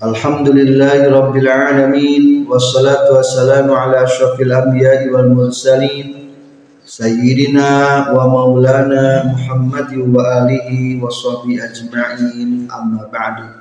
[0.00, 6.32] Alhamdulillahi rabbil alamin Wassalatu wassalamu ala ashrafil anbiya'i wal mursalin
[6.88, 13.60] Sayyidina wa maulana Muhammad wa alihi wa sahbihi ajma'in amma ba'du.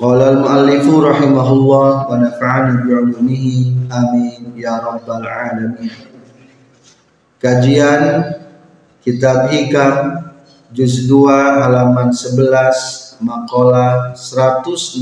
[0.00, 5.92] Qala al-muallifu rahimahullah wa nafa'ana bi'ulumihi amin ya rabbal alamin.
[7.44, 8.40] Kajian
[9.04, 10.32] Kitab Hikam
[10.72, 11.28] Juz 2
[11.60, 14.98] halaman 11 Makalah 169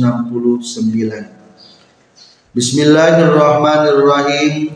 [2.53, 4.69] Bismillahirrahmanirrahim.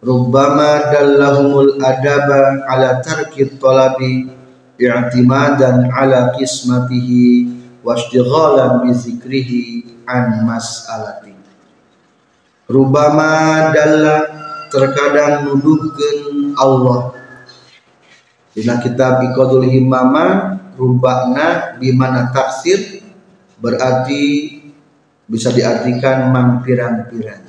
[0.00, 4.32] Rubbama dallahumul adaba ala tarkit talabi
[4.80, 7.52] i'timadan ala kismatihi
[7.84, 11.36] wastighalan bi zikrihi an mas'alati
[12.64, 14.24] Rubbama dalla
[14.72, 17.12] terkadang nuduhkeun Allah.
[18.56, 23.02] Dina kitab Iqadul Himama rubakna bimana taksir
[23.62, 24.22] berarti
[25.28, 27.46] bisa diartikan mang pirang-pirang.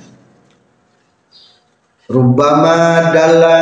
[2.08, 3.58] Rubama dalla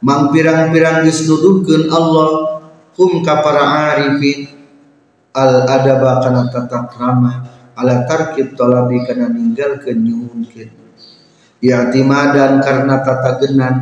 [0.00, 2.62] mang pirang-pirang disnuduhkeun Allah
[2.94, 4.48] kum ka para arifin
[5.34, 7.32] al adaba kana tata krama
[7.76, 10.70] ala tarkit talabi kana ninggalkeun nyuhunkeun.
[11.58, 13.76] I'timadan karena tata genan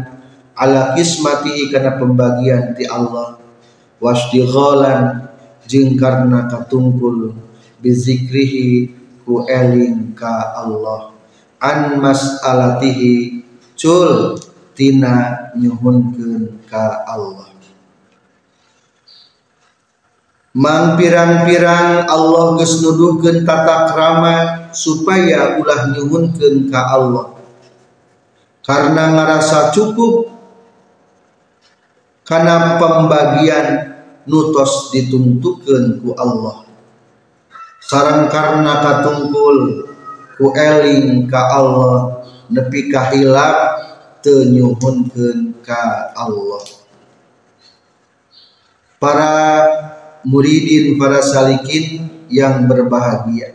[0.57, 3.46] ala kismatihi karena pembagian ti Allah
[4.03, 5.33] wastighalan
[5.67, 7.35] jeung karena katungkul
[7.83, 8.93] bizikrihi
[9.27, 11.13] ku eling ka Allah.
[11.59, 13.43] An mas'alatihi
[13.75, 14.37] cul
[14.77, 17.51] tina nyuhunkeun ka Allah.
[20.57, 24.37] Mang pirang-pirang Allah geus nuduhkeun tata krama
[24.73, 27.37] supaya ulah nyuhunkeun ka Allah.
[28.65, 30.36] Karena ngerasa cukup
[32.27, 36.67] karena pembagian nutos ditentukan ku Allah.
[37.79, 39.87] Sarang karena katungkul
[40.35, 42.27] ku eling ka Allah.
[42.51, 43.55] Nepi kahilap
[44.27, 46.63] tenyuhunkeun ka Allah.
[48.99, 49.35] Para
[50.27, 53.55] muridin para salikin yang berbahagia.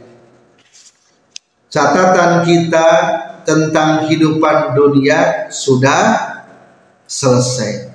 [1.71, 2.87] Catatan kita
[3.43, 6.03] tentang kehidupan dunia sudah
[7.07, 7.90] selesai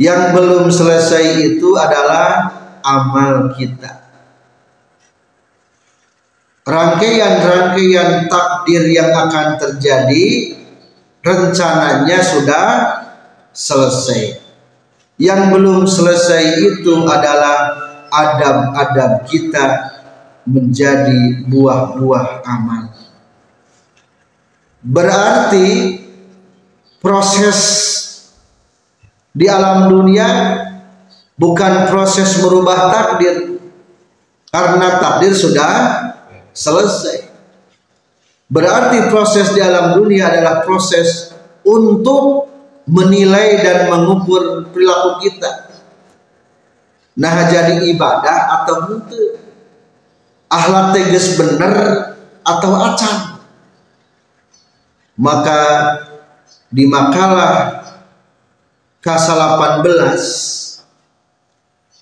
[0.00, 2.50] yang belum selesai itu adalah
[2.82, 4.02] amal kita.
[6.64, 10.56] Rangkaian-rangkaian takdir yang akan terjadi
[11.20, 12.66] rencananya sudah
[13.52, 14.40] selesai.
[15.20, 17.76] Yang belum selesai itu adalah
[18.10, 19.94] adab-adab kita
[20.48, 22.92] menjadi buah-buah amal.
[24.84, 26.00] Berarti
[27.00, 27.60] proses
[29.34, 30.28] di alam dunia
[31.34, 33.58] bukan proses merubah takdir.
[34.54, 35.70] Karena takdir sudah
[36.54, 37.26] selesai.
[38.46, 41.34] Berarti proses di alam dunia adalah proses
[41.66, 42.46] untuk
[42.86, 45.74] menilai dan mengukur perilaku kita.
[47.18, 49.38] Nah jadi ibadah atau mutu
[50.46, 51.74] akhlak tegas benar
[52.46, 53.16] atau acan.
[55.14, 55.60] Maka
[56.70, 57.83] di makalah
[59.04, 59.84] ke-18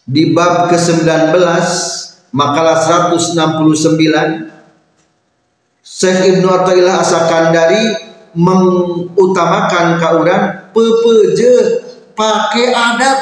[0.06, 1.34] di bab ke-19
[2.30, 3.34] makalah 169
[5.82, 11.82] Syekh Ibnu Athaillah Asakandari mengutamakan kauran pepeje
[12.14, 13.18] pakai adat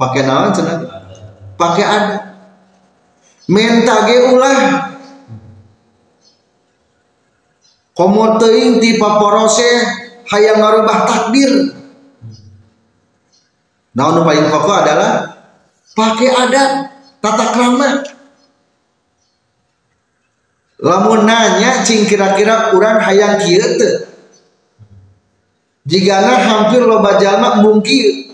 [0.00, 0.80] pakai naon cenah?
[1.60, 2.22] Pakai adat
[3.52, 4.60] mentage ulah.
[7.92, 9.68] Komo teuing ti paporose
[10.32, 11.81] hayang ngarubah takdir
[13.92, 15.12] Nah, yang paling pokok adalah
[15.92, 16.70] pakai adat
[17.20, 17.90] tata krama.
[20.82, 24.08] Lamun nanya cing kira-kira kurang hayang kieu teu.
[25.86, 28.32] Jigana hampir loba jalma mungkin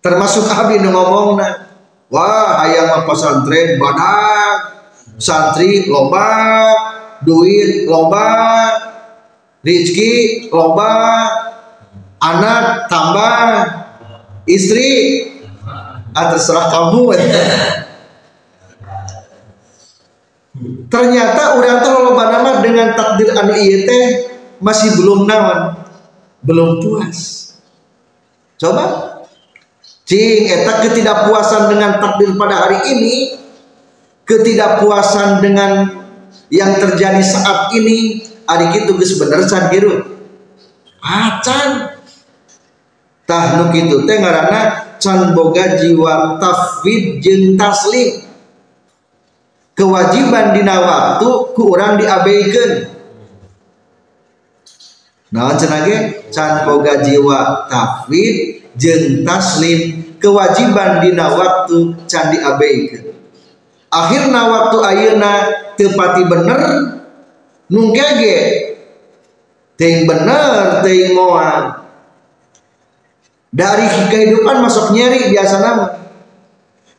[0.00, 1.68] termasuk abi nu ngomongna.
[2.08, 4.58] Wah, hayang mah pesantren badak,
[5.20, 6.72] santri loba,
[7.20, 8.32] duit loba,
[9.60, 11.28] rizki loba,
[12.16, 13.36] anak tambah
[14.48, 14.88] istri
[16.16, 17.14] atas serah kamu.
[20.88, 24.04] Ternyata orang teh loba nama dengan takdir anu ieu teh
[24.58, 25.78] masih belum nawan
[26.42, 27.52] belum puas.
[28.58, 28.84] Coba
[30.08, 33.38] cing eta ketidakpuasan dengan takdir pada hari ini
[34.26, 36.02] ketidakpuasan dengan
[36.48, 39.68] yang terjadi saat ini hari itu geus bener can
[41.04, 41.97] acan
[43.28, 48.24] tah nu kitu teh ngaranna can boga jiwa tafwid jeung taslim.
[49.76, 52.90] Kewajiban dina waktu ku urang diabaikan.
[55.28, 56.26] Nah cenage?
[56.32, 60.08] Can boga jiwa tafwid jeung taslim.
[60.18, 63.12] Kewajiban dina waktu can diabaikan.
[63.92, 65.32] Akhirna waktu ayeuna
[65.76, 66.62] tepati bener
[67.70, 68.36] nungkege
[69.78, 71.87] ting bener ting moal
[73.48, 75.86] dari kehidupan masuk nyeri biasa nama.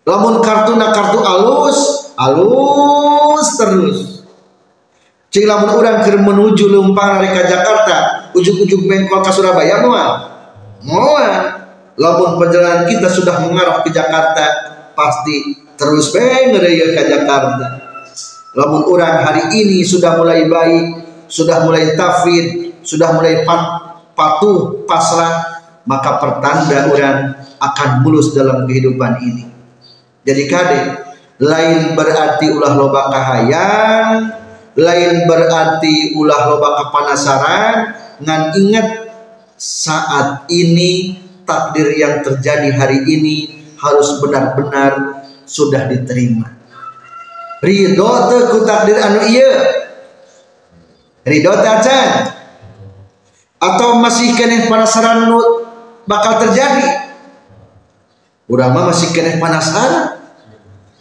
[0.08, 1.80] Lamun kartu na kartu alus
[2.18, 3.98] halus terus.
[5.30, 10.10] Cing lamun orang ke menuju Lempang dari Jakarta ujung-ujung Bengkol ke Surabaya mual
[10.82, 11.34] mual
[12.02, 14.46] lamun perjalanan kita sudah mengarah ke Jakarta
[14.98, 17.78] pasti terus pengen ke Jakarta.
[18.58, 20.86] Lamun orang hari ini sudah mulai baik
[21.30, 23.62] sudah mulai tafid sudah mulai pat,
[24.18, 25.59] patuh pasrah
[25.90, 29.50] maka pertanda orang akan mulus dalam kehidupan ini.
[30.22, 30.82] Jadi kade
[31.42, 34.30] lain berarti ulah loba kahayang
[34.78, 37.76] lain berarti ulah loba kepanasaran
[38.22, 38.88] ngan ingat
[39.58, 41.18] saat ini
[41.50, 46.54] takdir yang terjadi hari ini harus benar-benar sudah diterima.
[47.66, 49.52] Ridho teu ku takdir anu ieu
[51.26, 52.08] ridho teh
[53.60, 55.28] atau masih keneh penasaran
[56.10, 57.06] bakal terjadi.
[58.50, 60.18] Urang masih keneh penasaran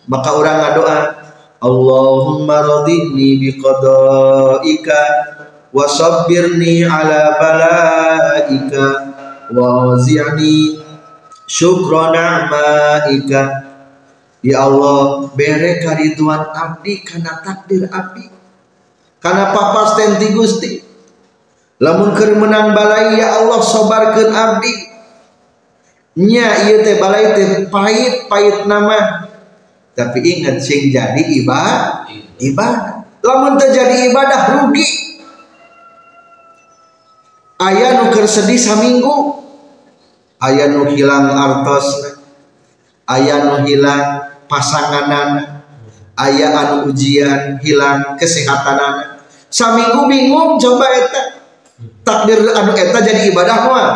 [0.04, 0.98] maka orang ngadoa
[1.64, 5.00] Allahumma radini biqadaika
[5.72, 8.84] wa sabbirni ala balaika
[9.48, 10.76] wa zi'ni
[11.48, 13.64] syukra na'maika
[14.38, 18.30] Ya Allah bere kariduan abdi karena takdir abdi.
[19.18, 20.78] Karena papas tenti gusti.
[21.82, 24.87] Lamun keur balai ya Allah sobarkeun abdi
[26.18, 29.30] nya ieu teh balai teh pahit-pahit nama.
[29.94, 32.06] Tapi ingat sing jadi ibadah
[32.42, 33.06] ibadah.
[33.22, 34.86] Lamun terjadi ibadah rugi.
[37.58, 39.42] Ayah nu sedih saminggu.
[40.38, 42.14] Ayah nu hilang artos.
[43.10, 45.62] Ayah nu hilang pasanganan.
[46.18, 49.22] Ayah anu ujian hilang kesehatan
[49.54, 51.22] saminggu bingung coba eta.
[52.02, 53.90] Takdir anu eta jadi ibadah moal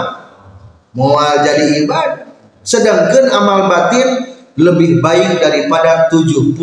[0.92, 6.54] moal jadi ibadah sedangkan amal batin lebih baik daripada 70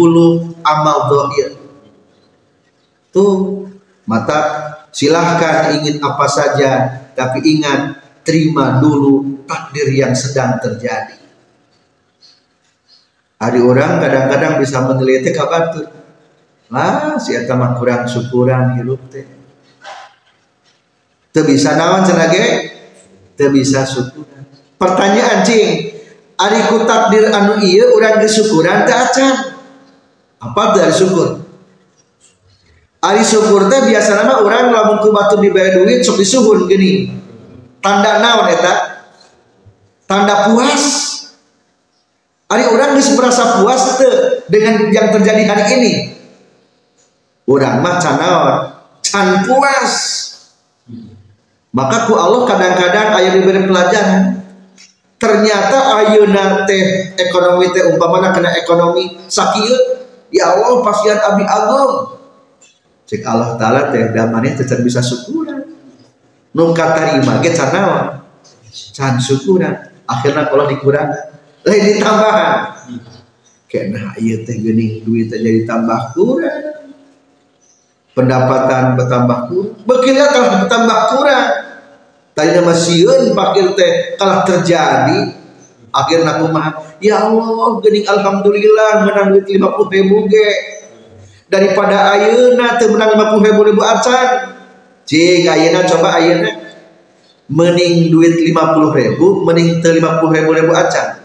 [0.61, 1.59] amal dohir.
[3.09, 3.65] Tuh
[4.05, 4.39] mata
[4.93, 6.71] silahkan ingin apa saja
[7.17, 11.17] tapi ingat terima dulu takdir yang sedang terjadi.
[13.39, 15.87] Hari orang kadang-kadang bisa meneliti kabar tuh?
[16.69, 19.25] Lah si mah kurang syukuran hidup teh.
[21.39, 22.78] Bisa nawan cenage
[23.39, 24.39] teu bisa syukuran
[24.79, 25.99] pertanyaan cing.
[26.39, 29.59] Ari ku takdir anu iya urang syukuran teh acan?
[30.39, 31.43] Apa dari syukur?
[33.03, 37.11] Ari syukur teh biasa nama orang lamun ku batu dibayar duit sok disuhun gini.
[37.83, 38.73] Tanda naon eta?
[40.07, 40.83] Tanda puas.
[42.55, 45.93] Ari orang geus merasa puas teh dengan yang terjadi hari ini.
[47.51, 48.79] Orang mah can naon?
[49.03, 49.91] Can puas
[51.69, 54.41] maka ku Allah kadang-kadang ayat diberi pelajaran.
[55.19, 59.99] Ternyata ayeuna teh ekonomi teh umpamana kena ekonomi sakieu
[60.31, 62.15] ya Allah pasian abi agung
[63.03, 65.75] cek Allah taala teh damane teh bisa syukuran.
[66.55, 68.23] Nu katarima ge can naon?
[68.95, 69.91] Can syukuran.
[70.07, 71.11] Akhirna kalau dikurang
[71.67, 72.79] lain ditambahan
[73.67, 76.79] kena ieu teh geuning duit teh jadi tambah kurang.
[78.15, 79.75] Pendapatan bertambah kurang.
[79.83, 81.47] Bekilah kalau bertambah kurang
[82.39, 85.35] tadinya masihun pakir teh kalah terjadi
[85.91, 90.79] akhirnya aku mah ya Allah gening alhamdulillah menang duit lima puluh ribu ge.
[91.51, 94.55] Daripada ayeuna teh menang lima puluh ribu ribu acan
[95.03, 96.51] cing ayeuna coba ayeuna.
[97.51, 101.19] Mening duit lima puluh ribu mening lima puluh ribu ribu acan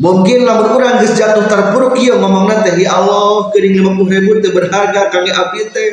[0.00, 4.56] mungkin lamun urang geus jatuh terpuruk ieu ngomong teh ya Allah lima puluh ribu teh
[4.56, 5.88] berharga kangge abdi teh.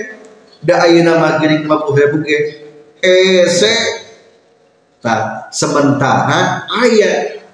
[0.63, 2.66] Da ayeuna mah lima puluh ribu ge
[3.01, 3.73] ese.
[5.03, 7.45] Nah, sementara ayat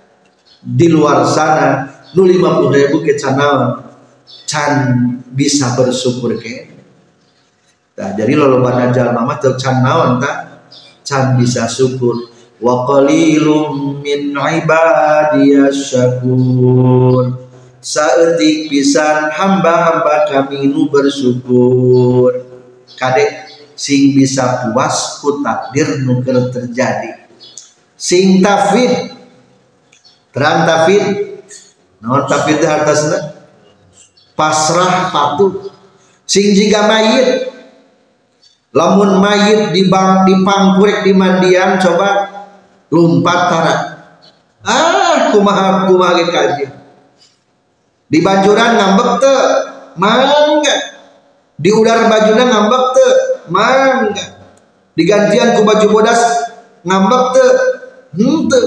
[0.64, 3.20] di luar sana nu 50 ribu ke
[4.48, 4.72] can
[5.34, 6.72] bisa bersyukur ke?
[7.94, 10.18] Nah, jadi lolobana jalma mah teu can naon
[11.06, 12.32] can bisa syukur.
[12.64, 17.44] Wa qalilum min ibadiyas syakur.
[17.84, 22.32] Saeutik pisan hamba-hamba kami nu bersyukur.
[22.96, 23.43] Kadek
[23.74, 27.30] sing bisa puas ku takdir nu terjadi.
[27.98, 29.14] Sing tafid.
[30.34, 31.04] Terang tafid.
[32.02, 33.38] Naon tafid hartasna
[34.34, 35.70] pasrah patuh.
[36.26, 37.54] Sing jika mayit.
[38.74, 42.10] Lamun mayit di bang di pangkurek di mandian coba
[42.90, 43.80] lompat tarak.
[44.66, 46.84] Ah kumaha kumaha kaji
[48.14, 49.36] di banjuran ngambek te
[49.98, 50.76] mangga
[51.58, 53.08] di udara bajunya ngambek te
[53.50, 54.24] mangga
[54.94, 56.22] di gantian ku baju bodas
[56.86, 57.46] ngambek te
[58.20, 58.62] hente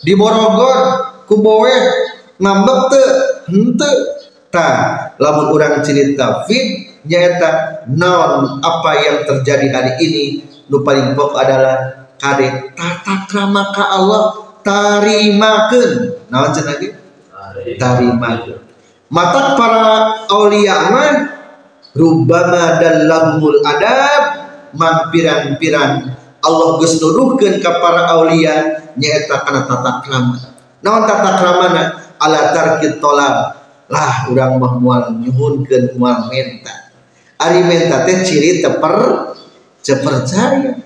[0.00, 0.78] di borogor
[1.28, 1.76] ku bowe
[2.40, 3.02] ngambek te
[3.52, 3.90] hente
[4.48, 4.66] ta
[5.20, 10.24] lamun orang cerita fit nyata non apa yang terjadi hari ini
[10.66, 15.90] nu paling pokok adalah kade tata krama ka Allah tarimakeun.
[16.26, 16.74] Naon cenah
[17.78, 18.58] tarimakeun.
[19.06, 21.35] Mata para aulia mah
[21.96, 24.24] rubbama dallamul adab.
[24.76, 26.12] Man pirang-pirang
[26.44, 30.36] Allah geus nuduhkeun ka para aulia nyaeta kana tata krama.
[30.84, 31.82] Naon tata kramana?
[32.20, 33.56] Ala tarkit tolab.
[33.88, 36.92] Lah urang mah moal nyuhunkeun moal menta.
[37.40, 38.96] Ari menta teh ciri teper
[39.80, 40.76] cepercaya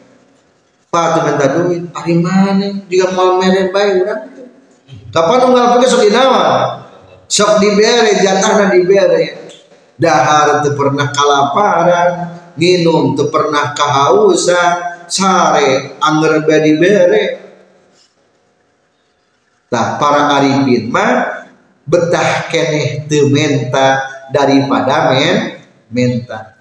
[0.90, 1.83] Pak tuh minta duit.
[1.95, 2.87] Ari mana?
[2.87, 4.23] Jika moal mere bae urang
[5.11, 6.45] kapan unggal pergi sok dinawa
[7.26, 9.50] sok dibere jatahna dibere
[10.00, 12.11] dahar teu pernah kalaparan
[12.57, 17.25] minum teu pernah kahausan sare anger be dibere
[19.71, 21.47] Nah, para arifin mah
[21.87, 24.02] betah keneh teu menta
[24.35, 26.59] daripada men menta.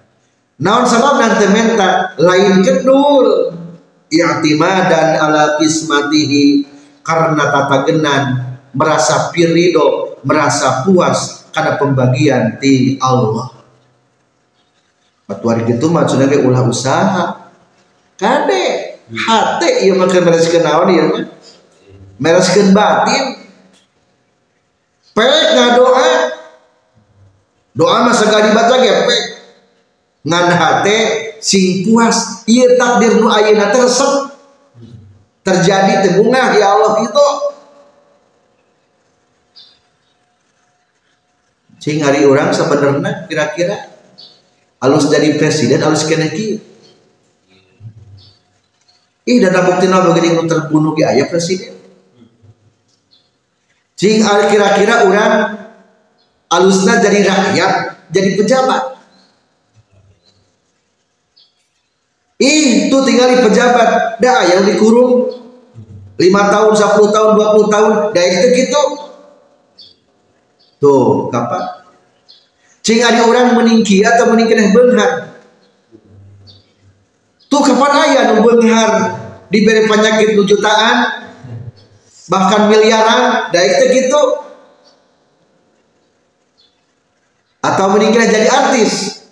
[0.62, 2.14] Naon sabab nanti menta?
[2.22, 3.50] Lain kedul
[4.14, 6.78] i'timadan ala kismatihi.
[7.02, 8.22] Karena tata genan
[8.70, 13.54] merasa pirido merasa puas karena pembagian di Allah.
[15.30, 17.24] Waktu hari itu maksudnya kayak ulah usaha.
[18.18, 21.22] Kade hati iya makan mereskan naon iya mah
[22.18, 23.24] mereskan batin.
[25.14, 26.10] Pek ngadoa
[27.74, 27.96] doa.
[28.06, 29.22] Masa gak dibaca ge pek.
[30.26, 30.98] Ngan hati
[31.38, 32.46] sing puas.
[32.50, 34.34] Iya takdir nu ayeuna tersep
[35.46, 37.26] terjadi tebungah ya Allah itu
[41.80, 43.88] Cing hari orang sebenarnya kira-kira
[44.84, 46.60] halus jadi presiden halus kena kieu.
[49.24, 51.72] Ih dan bukti nama begini nu terbunuh di ayah presiden.
[53.96, 55.32] Cing kira-kira orang
[56.52, 57.72] halusnya jadi rakyat,
[58.12, 58.82] jadi pejabat.
[62.40, 65.28] Ih, tuh tinggal di pejabat, dah yang dikurung
[66.16, 69.09] lima tahun, 10 tahun, 20 tahun, dah itu gitu
[70.80, 71.80] Tuh, kapan?
[72.80, 75.36] Cing ada orang meningki atau meningkih benghar.
[77.50, 78.90] Tuh kapan ayah nu benghar
[79.50, 81.26] diberi penyakit nu jutaan
[82.30, 84.22] bahkan miliaran dah itu gitu
[87.58, 89.26] atau meningkih jadi artis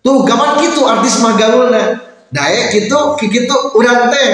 [0.00, 2.00] tuh kapan gitu artis magaulna
[2.32, 4.32] daek gitu gitu urang teh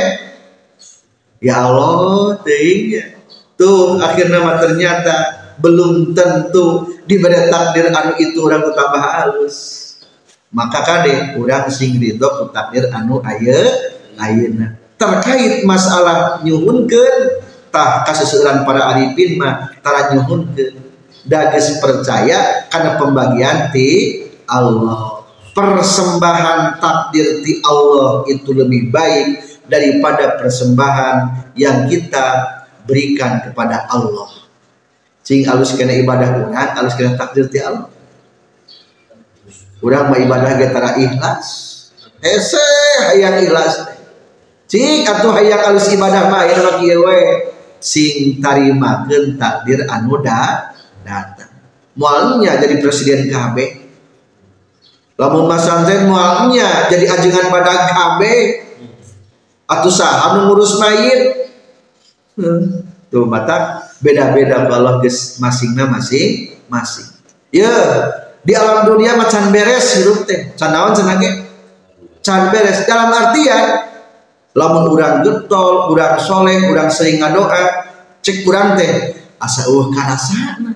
[1.42, 3.15] ya Allah teh
[3.56, 9.82] tuh akhirnya mah ternyata belum tentu diberi takdir anu itu orang tambah halus.
[10.52, 14.76] Maka kade orang sing ridho takdir anu aya ayeuna.
[14.96, 20.84] Terkait masalah nyuhunkeun tah kaseueuran para arifin mah tara nyuhunkeun.
[21.26, 25.26] Dages percaya karena pembagian ti Allah.
[25.56, 29.28] Persembahan takdir ti Allah itu lebih baik
[29.66, 32.55] daripada persembahan yang kita
[32.86, 34.46] berikan kepada Allah.
[35.26, 37.90] Cing alus kena ibadah urang alus kena takdir ti Allah.
[39.82, 41.46] Urang mah ibadah ge tara ikhlas.
[42.22, 42.62] Hese
[43.10, 43.90] hayang ikhlas.
[44.70, 47.22] Cing atuh hayang alus ibadah mah aya kieu we.
[47.82, 51.50] Sing tarimakeun takdir anu da datang.
[51.98, 53.86] Mualnya jadi presiden KB
[55.16, 58.20] lamun mas santren mualnya jadi ajengan pada KB
[59.64, 61.50] atau sah anu ngurus mayit.
[62.36, 67.08] Tuh mata beda-beda kalau guys masingnya masing masing.
[67.48, 67.72] Ya
[68.44, 70.52] di alam dunia macan beres hidup teh.
[70.54, 70.92] Can naon
[72.20, 73.86] Can beres dalam artian
[74.56, 77.86] lamun urang getol, urang soleh, urang sering ngadoa,
[78.20, 80.72] cek urang teh asa uh kana sana.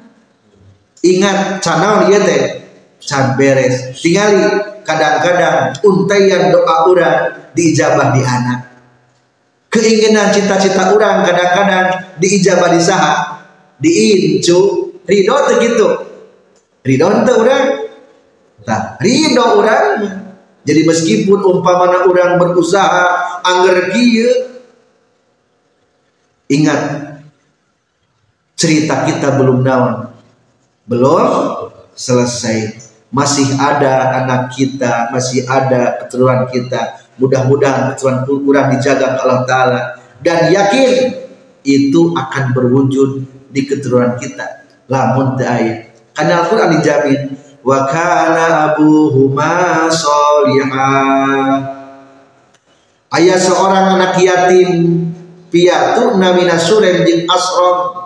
[1.00, 2.42] ingat channel dia teh
[3.00, 4.44] can beres tinggali
[4.84, 7.18] kadang-kadang untayan doa orang
[7.56, 8.69] diijabah di anak
[9.70, 11.86] keinginan cita-cita orang kadang-kadang
[12.18, 13.14] diijabah di saha
[13.78, 14.58] diincu
[15.06, 15.88] ridho gitu.
[16.84, 17.64] Ridho ente orang
[18.66, 19.86] tak ridho orang
[20.60, 24.28] jadi meskipun umpamana orang berusaha angger kieu
[26.52, 26.80] ingat
[28.60, 30.12] cerita kita belum naon.
[30.84, 31.24] Belum
[31.96, 32.90] selesai.
[33.10, 36.99] Masih ada anak kita, masih ada keturunan kita.
[37.20, 39.80] Mudah-mudahan keturunan kurang dijaga Allah Ta'ala.
[40.24, 40.90] Dan yakin
[41.62, 43.10] itu akan berwujud
[43.52, 44.64] di keturunan kita.
[44.88, 45.92] Lamun ta'ayat.
[46.16, 47.20] Karena Al-Quran dijamin.
[47.60, 51.78] Wa kana abuhuma solihah.
[53.10, 55.10] Ayah seorang anak yatim
[55.50, 58.00] piatu namina surem jing asrom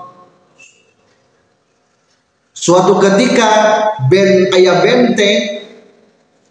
[2.65, 3.51] Suatu ketika
[4.09, 5.69] ben ayah benteng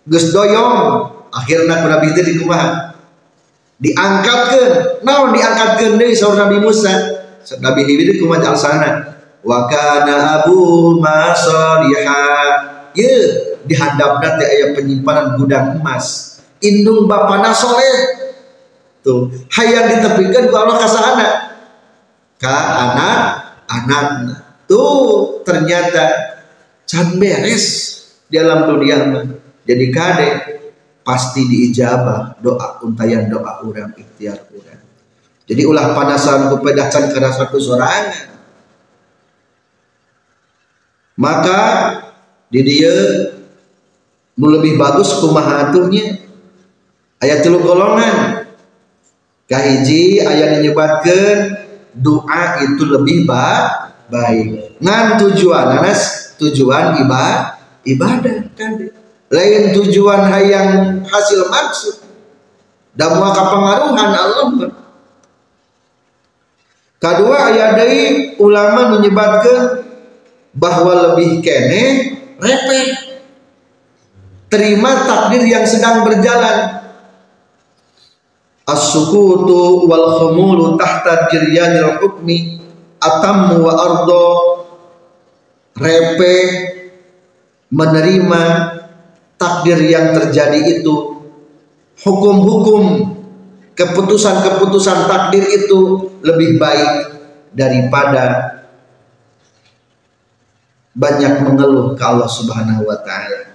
[0.05, 2.93] geus doyong akhirnya ku Nabi teh dikumaha
[3.81, 6.93] diangkatkeun naon diangkatkeun deui saur Nabi Musa?
[7.59, 12.23] Nabi Hibir kumaha jalsana wa kana abu masaliha.
[12.93, 13.11] Ye
[13.65, 16.37] di handapna teh aya penyimpanan gudang emas.
[16.63, 18.23] Indung bapana soleh.
[19.03, 21.27] Tuh hayang ditepikeun ku Allah ka sahana
[22.39, 22.55] ka
[22.87, 23.21] anak
[23.67, 26.39] anakna tuh ternyata
[26.87, 27.99] can beres
[28.31, 29.27] dalam dunia mah.
[29.67, 30.29] Jadi kade
[31.03, 34.83] pasti diijabah doa untayan doa orang ikhtiar orang
[35.43, 38.31] jadi ulah panasan kupedacan karena satu sorangan.
[41.19, 41.61] Maka
[42.47, 42.95] di dia
[44.39, 46.23] lebih bagus kumaha atuhnya
[47.19, 48.47] ayat tilu golongan.
[49.45, 51.59] Kahiji ayat menyebabkan
[51.91, 54.79] doa itu lebih baik baik.
[54.79, 58.79] Ngan tujuan anas tujuan ibadah ibadah kan
[59.33, 61.95] lain tujuan hayang hasil maksud.
[62.93, 64.69] Dan muaka pengaruhan Allah.
[67.01, 68.01] Kedua ayat dari
[68.37, 69.81] ulama menyebutkan
[70.53, 72.87] bahwa lebih kene repeh
[74.53, 76.85] terima takdir yang sedang berjalan.
[78.63, 82.61] As-sukutu wal khumulu tahta jiryanil hukmi
[83.01, 84.27] atam wa ardo.
[85.73, 86.35] Repe
[87.73, 88.43] menerima
[89.43, 91.19] takdir yang terjadi itu
[91.99, 93.11] hukum-hukum
[93.75, 97.11] keputusan-keputusan takdir itu lebih baik
[97.51, 98.55] daripada
[100.95, 103.51] banyak mengeluh ke Allah Subhanahu wa taala.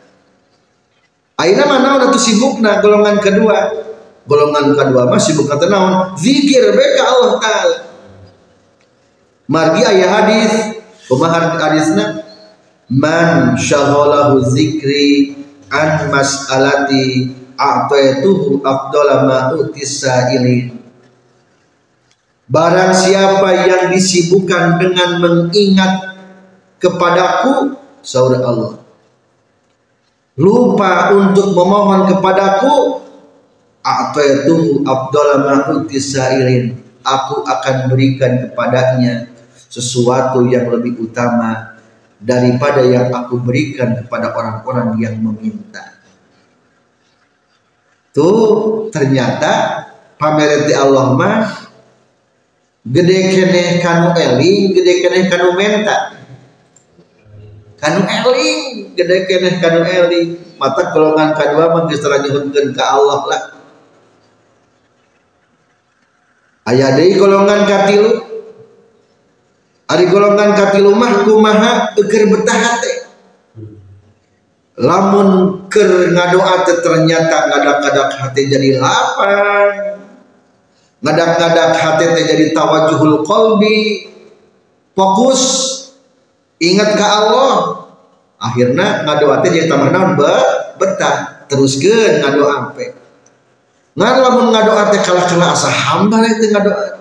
[1.40, 3.88] Aina mana udah sibuk nah golongan kedua.
[4.28, 6.12] Golongan kedua mah sibuk kata naon?
[6.20, 7.88] Zikir beka Allah taala
[9.48, 10.52] margi ayah hadis
[11.08, 12.20] kumaha hadisna
[12.92, 15.32] man syaghalahu zikri
[15.72, 20.78] an mas'alati a'taituhu afdala ma utisailin
[22.48, 26.16] Barang siapa yang disibukkan dengan mengingat
[26.80, 28.72] kepadaku saudara Allah.
[30.40, 33.04] Lupa untuk memohon kepadaku
[33.84, 36.72] a'taituhu afdala ma utisailin
[37.04, 39.28] aku akan berikan kepadanya
[39.68, 41.67] sesuatu yang lebih utama
[42.18, 45.98] daripada yang aku berikan kepada orang-orang yang meminta.
[48.10, 49.86] Tuh ternyata
[50.18, 51.38] pamereti Allah mah
[52.82, 56.18] gede kene kanu eling, gede kene kanu menta.
[57.78, 60.28] Kanu eling, gede kene kanu eling.
[60.58, 63.42] Mata golongan kedua geus ke Allah lah.
[66.68, 68.37] Ayah deui golongan katilu
[69.88, 72.92] Ari golongan katilu mah kumaha eker betah hate.
[74.78, 79.96] Lamun ker ngadoa ternyata ngadak-ngadak hati jadi lapang.
[81.00, 84.12] Ngadak-ngadak hati teh jadi tawajuhul qalbi.
[84.92, 85.42] Fokus
[86.60, 87.88] ingat ke Allah.
[88.38, 90.20] Akhirnya ngadoa teh jadi tambah naon
[90.76, 91.48] betah.
[91.48, 92.92] Teruskeun ngadoa ampe.
[93.96, 96.97] Ngan lamun ngadoa teh kalah-kalah asa hamba teh ngadoa teh.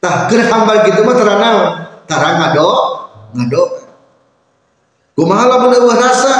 [0.00, 1.68] Tah keur hambal kitu mah tara naon?
[2.08, 2.72] Tara ngado,
[3.36, 3.62] ngado.
[5.12, 6.34] Kumaha lamun eueuh rasa?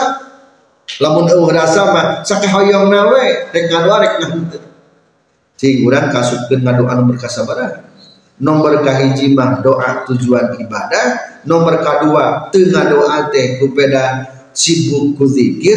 [0.96, 4.64] Lamun eueuh rasa mah sakahoyongna we rek ngado rek nganteu.
[5.60, 7.84] Cing urang kasupkeun ngado anu berkasabaran.
[8.40, 14.24] Nomor kahiji mah doa tujuan ibadah, nomor kedua teu ngadoa teh kupeda
[14.56, 15.76] sibuk ku zikir,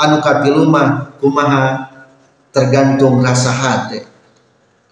[0.00, 1.92] anu katilu mah kumaha
[2.48, 4.00] tergantung rasa hati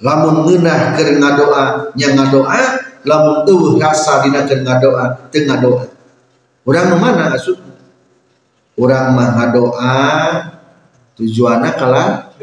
[0.01, 1.65] lamun ngeunah keur ngadoa
[1.97, 2.61] nya ngadoa
[3.07, 5.85] lamun eueuh rasa dina keur ngadoa teu ngadoa.
[6.67, 7.57] Orang mana asuk
[8.77, 9.97] orang mah doa
[11.17, 12.35] tujuannya kalah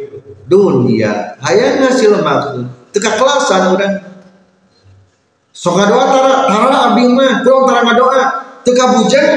[0.50, 1.38] dunia.
[1.44, 3.94] Hayangnya sih maksud teka kelasan orang
[5.54, 8.22] sok doa tara tara abdi mah kurang tara ngadoa
[8.66, 9.30] teka bujang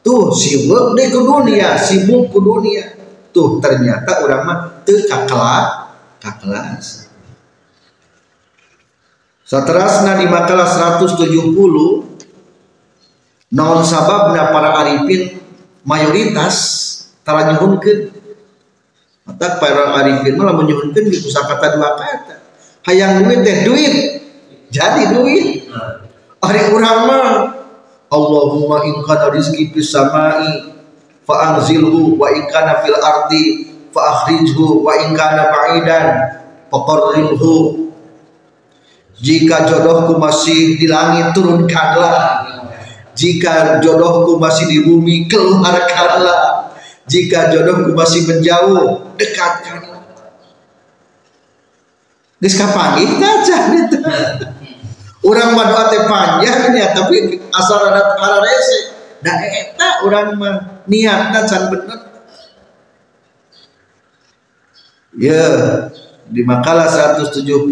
[0.00, 2.84] tuh sibuk deh ke dunia sibuk ke dunia.
[3.30, 5.79] Tuh ternyata orang mah teka kelas
[6.20, 7.10] kelas
[9.50, 11.26] Satrasna di makalah 170
[13.50, 15.42] non sababna para arifin
[15.82, 16.54] mayoritas
[17.26, 18.14] tara nyuhunkeun?
[19.26, 22.34] Mata para arifin malah menyuhunkeun di kata dua kata.
[22.86, 23.94] Hayang duit teh duit
[24.70, 25.66] jadi duit.
[26.38, 27.10] Hari urang
[28.10, 30.66] Allahumma in kana rizqi fis samai
[31.26, 36.04] wa in kana fil ardi fa akhrijhu wa in kana ba'idan
[36.70, 37.90] faqarribhu
[39.20, 42.48] jika jodohku masih di langit turunkanlah
[43.20, 46.72] jika jodohku masih di bumi, keluarkanlah.
[47.04, 50.00] Jika jodohku masih menjauh, dekatkanlah.
[52.40, 54.00] Geus kapanggih aja gitu.
[55.20, 58.96] Orang mah doa teh panjang ya, tapi asal ada para rese.
[59.20, 62.09] Da eta orang mah niatna can bener.
[65.10, 65.42] Ya,
[66.30, 67.66] di makalah 170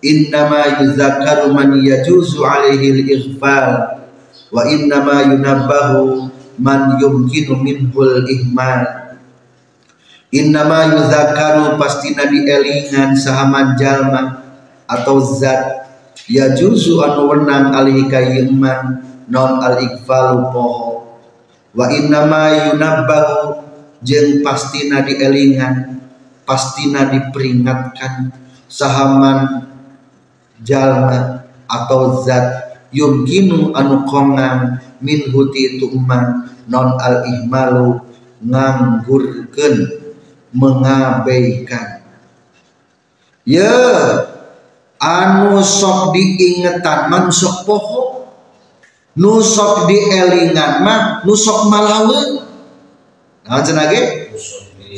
[0.00, 4.00] innama yuzakkaru man yajuzu alaihi al-ighfal
[4.48, 9.12] wa inna ma yunabbahu man yumkinu minhul ihmal.
[10.32, 14.40] Inna ma yuzakaru pasti nabi elingan sahaman jalma
[14.88, 15.92] atau zat
[16.24, 21.20] ya juzu anu wenang alihi kayman non al ikfalu poho.
[21.76, 23.60] Wa inna ma yunabbahu
[24.00, 26.00] jeung pastina dielingan
[26.50, 28.34] pastina diperingatkan
[28.66, 29.70] sahaman
[30.66, 32.66] jalma atau zat.
[32.90, 36.50] Yumkinu anu kongang min huti tu'man.
[36.66, 38.02] Non al ihmalu
[38.42, 39.74] nganggurkeun
[40.50, 42.02] mengabaikan.
[43.46, 43.70] Ya
[44.98, 48.26] anu sok diingetan man sok poho
[49.14, 51.70] nu sok dielingan mah nu sok
[53.66, 54.02] cenah ge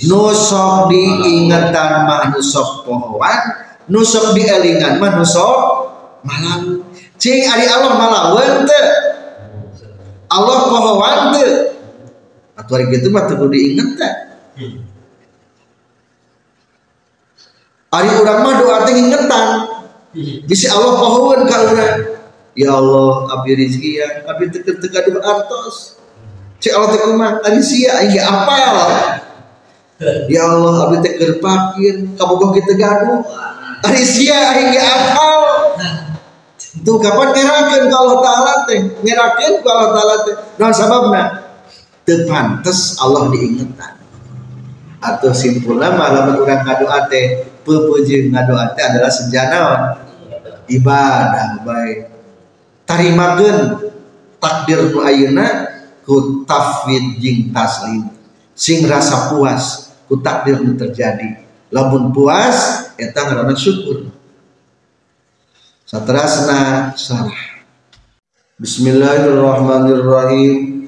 [0.03, 3.41] nu sok diingetan mah nu sok pohoan
[3.87, 5.95] nu sok dielingan mah nu sok
[6.27, 6.83] malaweun
[7.23, 8.87] cing ari Allah malawan teu
[10.27, 11.51] Allah pohoan teu
[12.59, 14.15] atuh ari kitu mah teu diinget teh
[17.95, 19.47] ari urang mah doa teh ingetan
[20.51, 21.99] bisi Allah pohoan ka urang.
[22.53, 25.97] Ya Allah abdi rezeki ya abdi teu teu artos
[26.61, 27.41] cek Allah teh kumaha?
[27.49, 28.77] Ari sia aing apal
[30.27, 33.23] ya Allah abdi teh keur pakir kabogoh kitu gaduh
[33.87, 35.43] ari sia aing apal
[36.83, 38.81] Tuh kapan ngerakeun ka Allah taala teh?
[39.05, 40.35] Ngerakeun ka Allah taala teh.
[40.57, 41.23] Naon sababna?
[42.09, 44.01] Teu pantes Allah diingetan.
[45.05, 49.81] Atau simpulna malam urang ngadoa teh peupeujeuh ngadoa teh adalah senjanaon?
[50.73, 52.09] Ibadah baik.
[52.89, 53.59] Tarimakeun
[54.41, 55.69] takdir nu ayeuna
[56.09, 58.09] ku tafwid jeung taslim.
[58.57, 61.37] Sing rasa puas ku takdir nu terjadi.
[61.73, 64.05] Lamun puas eta ngaranna syukur.
[65.89, 67.53] Satrasna sarah.
[68.57, 70.83] Bismillahirrahmanirrahim.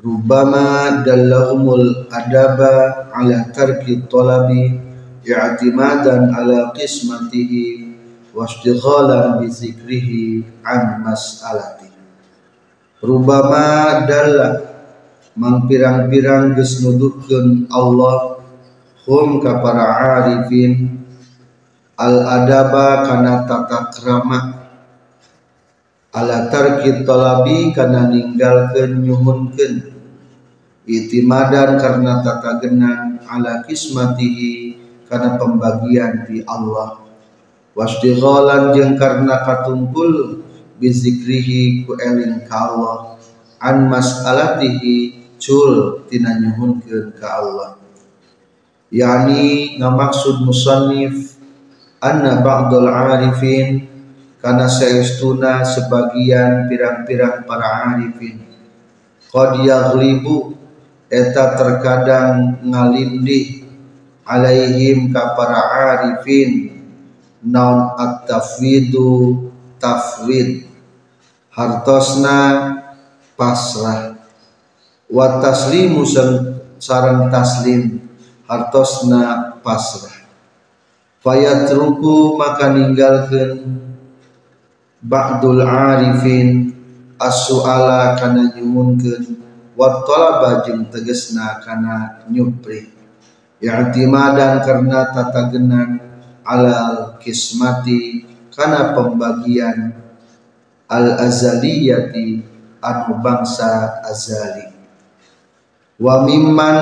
[0.00, 4.80] Rubama dallahumul adaba ala tarki talabi
[5.20, 7.92] i'timadan ala qismatihi
[8.32, 11.92] wa istighalan bi zikrihi an mas'alati.
[13.04, 14.69] Rubama dalla
[15.40, 18.44] mang pirang-pirang geus nuduhkeun Allah
[19.08, 19.88] hum ka para
[20.20, 21.00] arifin.
[21.96, 24.40] Al adaba kana tata krama
[26.12, 29.96] ala tarki talabi kana ninggalkeun nyuhunkeun.
[30.84, 34.76] Itimadan karena tata genang ala kismatihi
[35.08, 37.04] karena pembagian di Allah.
[37.76, 40.40] Wastighalan jeung karena katungkul
[40.80, 43.20] bizikrihi ku eling ka Allah.
[43.60, 47.80] An mas'alatihi cul tina nyuhunkeun ka Allah.
[48.92, 51.40] Yani ngamaksud musannif
[51.98, 53.88] anna ba'dul arifin
[54.38, 58.44] karena saestuna sebagian pirang-pirang para arifin.
[59.32, 60.54] Qad yaghlibu
[61.08, 63.64] eta terkadang ngalindih
[64.28, 65.60] alaihim ka para
[65.96, 66.76] arifin.
[67.40, 69.48] Naun at-tafwidu?
[69.80, 70.68] Tafwid.
[71.48, 72.76] Hartosna
[73.32, 74.19] pasrah
[75.10, 76.06] wa taslimu
[76.78, 77.98] sareng taslim
[78.46, 80.22] hartosna pasrah.
[81.20, 83.60] Fayatruku maka ninggalkan
[85.04, 86.72] ba'dul arifin
[87.20, 89.36] as-su'ala kana nyuhunkeun
[89.76, 92.88] wa talaba jeung tegesna kana nyupri.
[93.60, 96.00] I'timadan karena tata genan
[96.48, 99.92] alal kismati kana pembagian
[100.88, 102.40] al azaliyati
[102.80, 104.69] anu bangsa azali
[106.00, 106.78] wa mimman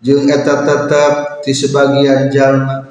[0.00, 2.88] jeung eta tetep ti sebagian jalma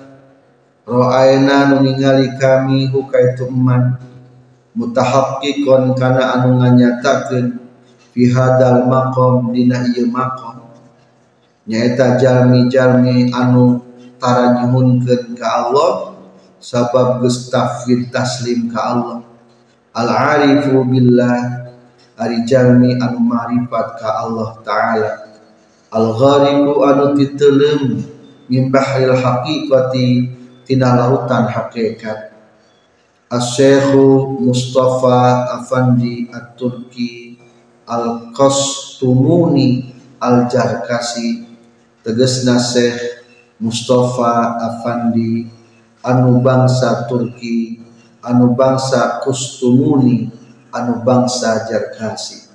[0.85, 3.97] ro'aina nu ningali kami hukaitu eman
[4.77, 7.57] mutahaqqiqon kana anu nganyatakeun
[8.13, 10.69] fi hadal maqam dina ieu maqam.
[11.67, 13.83] Nyaeta jalmi-jalmi anu
[14.21, 16.15] tara nyuhunkeun ka Allah
[16.63, 19.17] sabab geus taslim ka Allah.
[19.91, 21.66] Al arifu billah
[22.17, 25.11] ari jalmi anu ma'rifat ka Allah taala.
[25.93, 28.01] Al ghariqu anu titeulem
[28.49, 30.33] min bahril haqiqati
[30.65, 32.33] tina lautan hakikat.
[33.27, 37.35] As-Syekhu Mustafa Afandi At-Turki
[37.83, 39.91] Al-Qastumuni
[40.23, 41.43] Al-Jarkasi
[42.07, 43.27] tegesna Syekh
[43.59, 45.43] Mustafa Afandi
[46.07, 47.83] anu bangsa Turki
[48.23, 50.31] anu bangsa Kustumuni
[50.77, 52.47] anu bangsa Jarkasi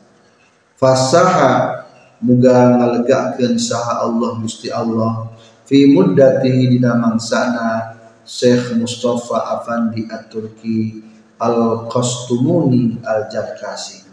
[0.78, 1.82] fasaha
[2.22, 5.34] muga ngalegakeun saha Allah Gusti Allah.
[5.62, 11.00] Fi muddatihi dina mangsana Syekh Mustafa Afandi At-Turki
[11.38, 14.04] Al-Qastumuni Al-Jarkasi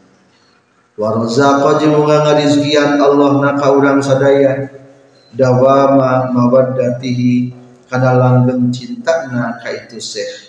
[0.98, 4.72] wa razaqa jeung ngarizkian Allah naka urang sadaya.
[5.30, 7.54] Dawama mawaddatihi
[7.86, 10.49] kana langgeng cintana ka itu Syekh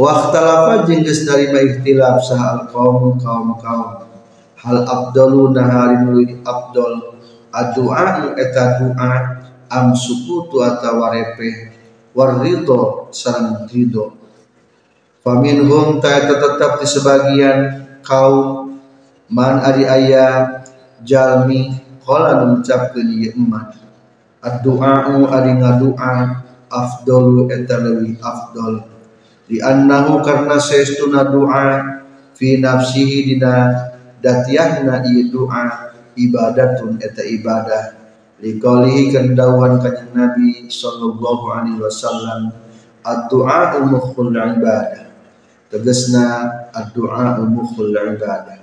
[0.00, 4.08] wa ikhtalafa jeung geus narima ikhtilaf saha al-qaum kaum-kaum
[4.56, 7.20] hal afdalu naharin afdal
[7.52, 9.12] addu'a eta doa
[9.68, 11.76] am sukutu atawa repeh
[12.16, 14.16] warrido sarang ridho
[15.20, 17.58] faminhum ta tetap di sebagian
[18.00, 18.70] kaum.
[19.30, 20.58] Man ari aya
[21.06, 21.70] jalmi
[22.02, 23.78] qala mengucapkeun ieu emat
[24.42, 26.34] ad-du'a'u ari ngadua
[26.66, 28.90] afdalu eta leuwih afdal
[29.50, 31.98] di annahu karna saestuna doa
[32.38, 33.74] fi nafsihi dina
[34.22, 37.98] datiahna ieu doa ibadatun eta ibadah.
[38.40, 42.54] Liqalihi kendauan kanjeng Nabi sallallahu alaihi wasallam
[43.04, 45.12] ad-du'a mukhul ibadah.
[45.68, 46.26] Tegasna
[46.72, 48.56] ad-du'a mukhul ibadah.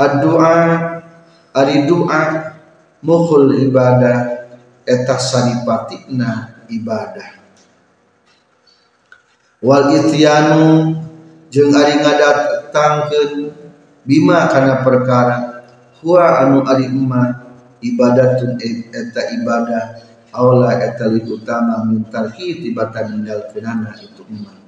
[0.00, 0.56] Ad-du'a
[1.52, 2.54] ari doa
[3.04, 4.48] mukhul ibadah
[4.86, 7.35] eta saripatina ibadah
[9.62, 10.96] wal ityanu
[11.52, 13.32] jeung ari ngadatangkeun
[14.02, 15.36] bima kana perkara.
[16.02, 17.44] Huwa anu ari emak
[17.80, 18.60] ibadatun
[18.92, 20.04] eta ibadah.
[20.36, 24.60] Aula eta utama min tarki tibatan ninggal kenana itu umat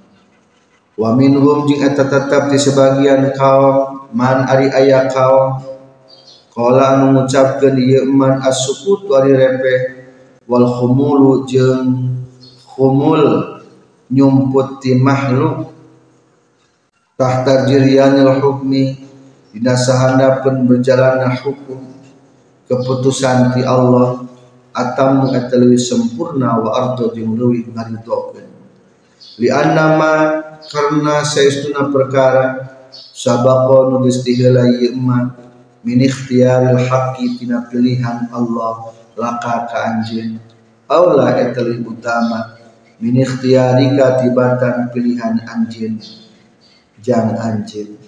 [0.97, 5.61] wa minhum jeung eta tetap di sebagian kaum man ari aya kaum
[6.57, 9.81] qala anu ngucapkeun ieu man as-sukut ari repeh.
[10.49, 12.17] Wal khumulu jeung
[12.65, 13.58] khumul
[14.13, 15.73] nyumput ti makhluk.
[17.19, 18.95] Tahta jiryanil hukmi
[19.51, 21.83] dina sahana pun berjalanna hukum
[22.69, 24.29] keputusan ti Allah
[24.77, 28.47] atam atau sempurna wa ardo jeung leuwih ngaridokeun
[29.41, 35.35] li annama karena saestuna perkara sabaqo nu geus diheula ieu emak
[35.83, 40.39] min ikhtiyaril haqqi tina pilihan Allah laka ka anjeun
[40.87, 42.58] aula eta utama
[42.99, 45.99] min ikhtiyarika tibatan pilihan anjeun
[47.03, 47.99] jang anjeun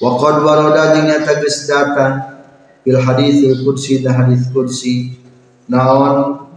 [0.00, 2.40] wa qad warada jeung nyata geus datang
[2.82, 5.18] fil hadis kursi dan hadis kursi
[5.68, 6.48] naon?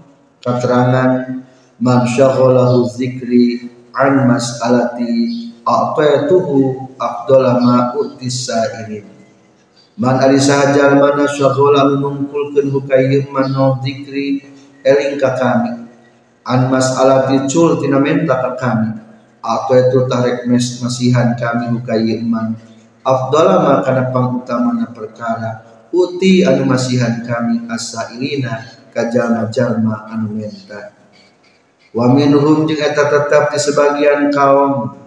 [0.41, 1.45] Keterangan
[1.77, 9.05] man syaghalahu zikri an mas'alati a'taituhu afdala ma utisa ini
[10.01, 13.53] man ari sahaja mana syaghala nungkulkeun hukayeuh man
[13.85, 14.41] zikri
[14.81, 15.80] eling ka kami
[16.51, 18.99] an mas'alati cul tina menta ka kami.
[19.39, 22.59] Atau itu tarik mes masihan kami hukayeuh man
[23.07, 25.63] afdala ma kana pangutamana perkara.
[25.95, 30.91] Uti anu masihan kami asailina kajalma jalma anu menta
[31.95, 34.99] wa minhum jeung eta tetap di sebagian kaum.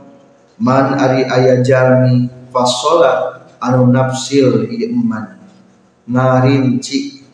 [0.55, 5.39] Man ari aya jalmi fasola anu nafsil ieu eman
[6.07, 7.27] ngarinci.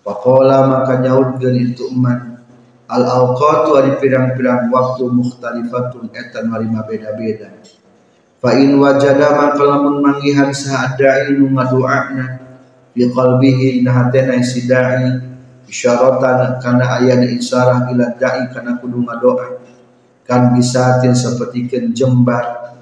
[0.00, 2.29] Pakola maka nyaudkeun itu eman
[2.90, 7.54] al awqatu ari pirang-pirang waktu mukhtalifatun etan warima beda-beda.
[8.42, 12.40] Fa in wajada maka lamun manggihan saada inu ngadoana
[12.90, 15.06] fi qalbihi na hatena si dai
[15.70, 19.60] isyaratan kana ayana isyarah ila dai kana kudu ngadoa
[20.26, 22.74] kan bisa tin sapertikeun jembar.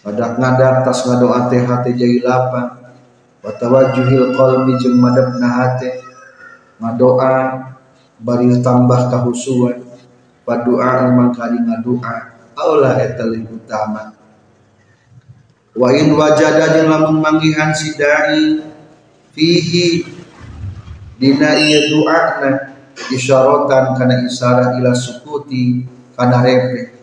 [0.00, 2.80] Pada ngadak tas ngadoa teh hati jadi lapang.
[3.40, 6.04] Watawajuhil qalbi jeung madepna hate
[6.80, 7.32] ngadoa
[8.20, 9.90] bari tambah kahusuan.
[10.40, 12.16] Padu'a mangkali ngadoa
[12.58, 14.10] aula eta utama
[15.78, 18.58] wa in wajada jeung lamun manggihan si dai
[19.30, 20.02] fihi
[21.20, 22.74] dina ieu du'ana
[23.14, 25.86] isyaratan kana isara ila sukuti
[26.18, 26.98] kana repe.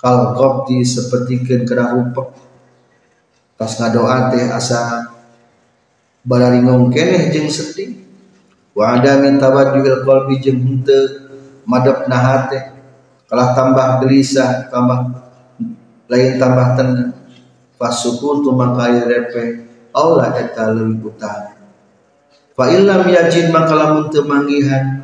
[0.00, 2.32] Kal qabdi sapertikeun kana rupek
[3.54, 5.14] pas ngadoa teh asa
[6.26, 7.99] balaringong keneh jeung sedih
[8.76, 11.26] wa ada min tawajjuhil qalbi jeung henteu
[11.66, 12.58] madepna hate
[13.26, 15.22] kalah tambah gelisah tambah
[16.10, 17.14] lain tambah tenang.
[17.80, 19.64] Fasukun tu makai repe
[19.96, 21.56] aula eta leuwih utama
[22.52, 25.00] fa illam yajid maka lamun teu manggihan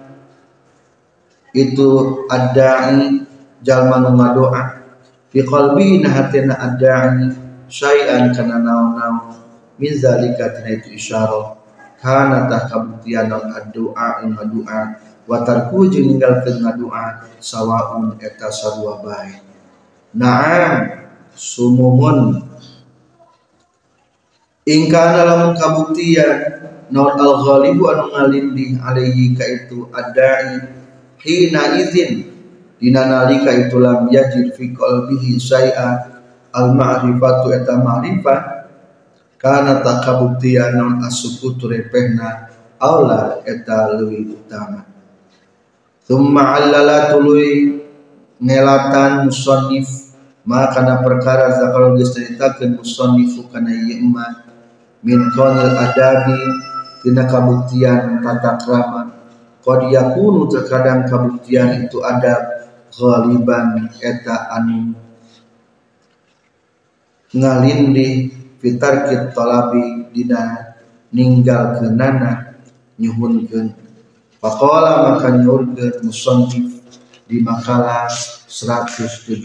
[1.57, 3.24] itu adai
[3.64, 4.85] jalma nu ngadoa
[5.33, 7.33] fi qalbi na hatena adai
[7.66, 9.40] syai'an kana naon-naon.
[9.76, 11.65] Min zalika tina itu isyarat
[12.00, 14.80] kana tah kabuktian ad-doa ing doa.
[15.26, 19.42] Wa tarku jeung ninggalkeun ngadoa sawaun eta sarua bae.
[20.14, 21.02] Na'am
[21.35, 22.46] sumumun.
[24.66, 26.62] Ing kana lamun kabuktian
[26.94, 30.62] naon al ghalibu anu ngalindih alaihi ka itu adai
[31.18, 32.32] hina izin.
[32.76, 36.20] Dina nalika itu lam yajid fi qalbihi syai'a
[36.54, 38.56] al ma'rifatu eta ma'rifah
[39.46, 42.50] karena tak kabuktian non asukutu repehna
[42.82, 44.82] aula eta lebih utama.
[46.02, 47.78] Thumma allala tului
[48.42, 49.87] ngelatan musonif
[50.42, 54.50] makana perkara zakal diceritakan musonifu kana yema
[55.06, 56.42] min konil adabi
[57.06, 59.14] tina kabuktian tata krama.
[59.62, 64.90] Qad yakunu terkadang kabuktian itu ada ghaliban eta anu
[67.30, 70.75] ngalindih fitar kit talabi dina
[71.12, 72.57] ninggal kenana
[73.01, 73.73] nyuhunkeun
[74.40, 76.81] faqala maka nyurkeun musannif
[77.27, 78.09] di makalah
[78.49, 79.37] 170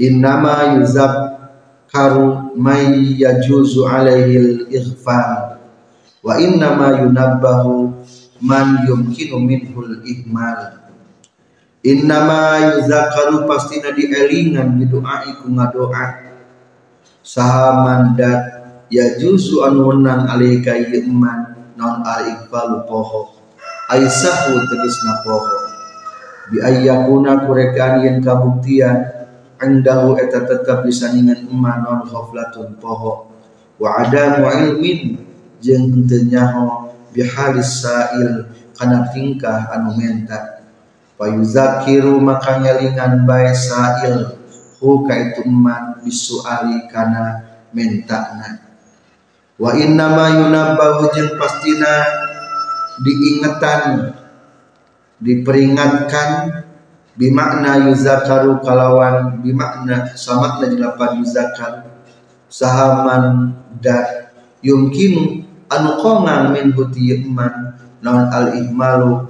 [0.00, 1.12] innama yuzab
[1.90, 4.38] karu may yajuzu alaihi
[4.70, 5.58] al-ighfar
[6.22, 7.92] wa innama yunabbahu
[8.40, 10.80] man yumkinu minhul ihmal
[11.84, 16.29] innama yuzakaru pastina dielingan bidoa iku ngadoa
[17.30, 18.40] saha mandat
[18.90, 23.38] ya juzu anu menang alika iman non al iqbalu poho.
[23.86, 25.70] Aisahu tegesna poho.
[26.50, 29.30] Bi ayyakuna kurekan yen kabuktian
[29.62, 33.30] andahu eta tetap disandingan eman non ghaflatun poho.
[33.78, 35.22] Wa adamu ilmin
[35.62, 40.66] jeung teu nyaho bihalis sa'il kana tingkah anu menta.
[41.14, 44.39] Wa yuzakiru maka nyalingan bae sa'il
[44.80, 47.44] hu ka itu eman bisuali kana
[47.76, 48.64] mentakna
[49.60, 52.08] wa inna ma yunabbahu jeung pastina
[53.04, 54.16] diingetan
[55.20, 56.64] diperingatkan
[57.20, 62.00] bimakna yuzakaru kalawan bimakna sama jeung lapan yuzakar
[62.48, 63.52] sahaman
[63.84, 64.32] da
[64.64, 69.28] yumkinu anu kongang min huti iman non al ihmalu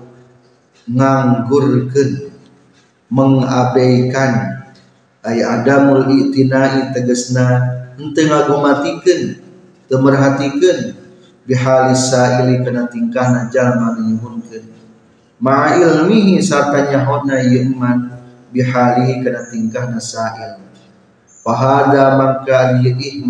[0.87, 2.31] nganggurkeun
[3.11, 4.60] mengabaikan
[5.27, 7.47] ay adamul itinai tegesna
[7.97, 9.23] henteu ngagumatikeun
[9.89, 10.97] teu merhatikeun
[11.45, 14.65] bihalis saili kana tingkahna jalma nyuhunkeun
[15.41, 18.21] ma ilmihi sarta nyahodna ieu iman
[18.53, 20.61] bihalihi kana tingkahna sail.
[21.41, 23.25] Fahada maka ieu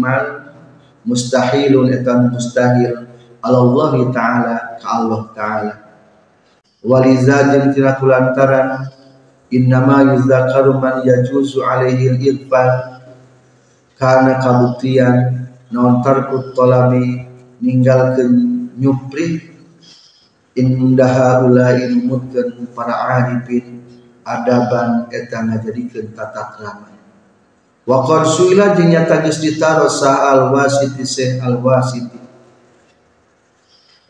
[1.07, 3.07] mustahilun etan mustahil.
[3.41, 5.75] Allah taala ka Allah taala.
[6.85, 8.89] Waliza jeung tina kulantaran
[9.51, 13.03] innama yuzakaru man yajuzu alaihi al-ighfar.
[13.99, 17.27] Karena kabuktian non tarku tolabi
[17.61, 19.51] ninggalkeun nyupri.
[20.51, 23.87] Indaha ulai numutkeun para arifin
[24.27, 26.91] adaban eta ngajadikeun tata krama.
[27.87, 32.19] Wa suila jeung nyata ditaro sa al wasiti se al wasiti.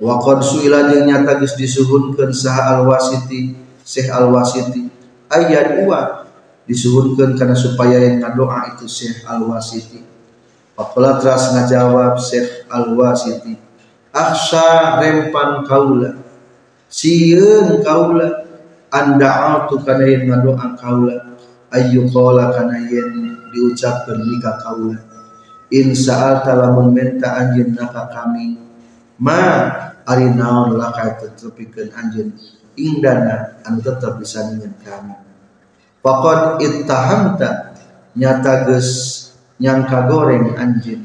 [0.01, 4.90] Wa suila jeung nyata geus disuhunkeun sa al wasiti Syekh al wasiti
[5.31, 6.27] ayat dua
[6.67, 10.03] disuhunkan karena supaya yang doa itu Syekh Al-Wasiti.
[10.79, 13.59] Apalah teras ngajawab Syekh Al-Wasiti.
[14.11, 16.19] Aksha rempan kaula.
[16.91, 18.47] Sieun kaula.
[18.91, 21.39] Anda autu kana yang ngadoa kaula.
[21.71, 23.15] Ayu kaula kana yang
[23.55, 24.99] diucapkan nikah kaula.
[25.71, 28.59] In sa'alta lamun menta anjeun naka kami.
[29.23, 29.71] Ma
[30.03, 32.35] ari naon lakay tetepikeun anjeun
[32.79, 35.15] indana anu tetap bisa dengan kami.
[36.01, 37.77] Faqad ittahamta
[38.17, 38.91] nyata geus
[39.61, 41.05] nyangka goreng anjin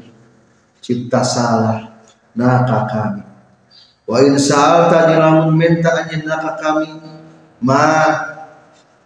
[0.80, 2.00] cipta salah
[2.32, 3.22] naka kami.
[4.06, 6.88] Wa in sa'alta lamun minta anjin naka kami
[7.60, 7.82] ma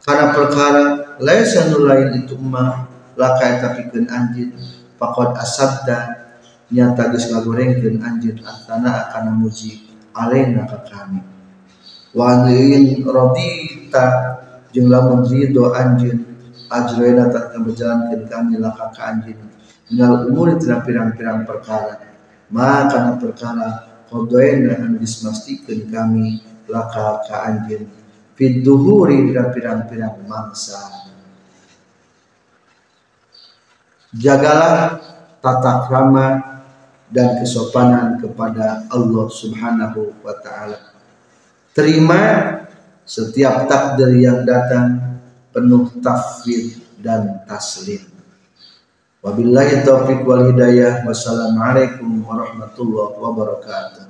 [0.00, 0.84] karena perkara
[1.20, 4.54] laisa nulain itu ma laka eta pikeun anjin
[4.96, 5.98] faqad asabda
[6.70, 11.29] nyata geus ngagorengkeun anjin atana akan muji alena ka kami
[12.14, 14.06] wa in radita.
[14.70, 16.22] Jeung lamun ridho anjin
[16.70, 19.34] ajroena tak berjalan kami laka ka anjin
[19.90, 21.98] minal umur tina pirang-pirang perkara.
[22.54, 26.38] Maka perkara kodoena anu dismastikeun kami
[26.70, 27.90] laka ka anjin
[28.38, 30.78] fid duhuri pirang-pirang mangsa.
[34.14, 35.02] Jagalah
[35.42, 36.28] tata krama
[37.10, 40.89] dan kesopanan kepada Allah Subhanahu wa taala
[41.72, 42.20] terima
[43.06, 45.18] setiap takdir yang datang
[45.50, 48.06] penuh tafwid dan taslim.
[49.20, 51.04] Wabillahi taufiq wal hidayah.
[51.04, 54.09] Wassalamualaikum warahmatullahi wabarakatuh.